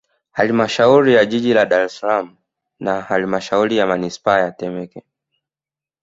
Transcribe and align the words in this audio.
Halmashauri 0.31 1.13
ya 1.13 1.25
Jiji 1.25 1.53
la 1.53 1.65
Dar 1.65 1.81
es 1.85 1.97
Salaam 1.99 2.37
na 2.79 3.01
Halmashauri 3.01 3.77
ya 3.77 3.87
Manispaa 3.87 4.39
ya 4.39 4.51
Temeke 4.51 5.03